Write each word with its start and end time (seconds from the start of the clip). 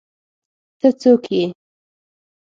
ته 0.79 0.89
څوک 0.99 1.23
ئې؟ 1.33 1.43